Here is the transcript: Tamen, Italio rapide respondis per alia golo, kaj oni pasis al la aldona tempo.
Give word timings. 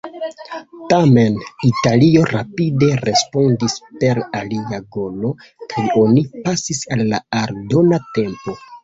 Tamen, 0.91 1.35
Italio 1.67 2.23
rapide 2.29 2.89
respondis 3.01 3.75
per 4.05 4.21
alia 4.39 4.79
golo, 4.97 5.31
kaj 5.75 5.85
oni 6.05 6.25
pasis 6.47 6.83
al 6.97 7.05
la 7.13 7.21
aldona 7.43 8.01
tempo. 8.17 8.57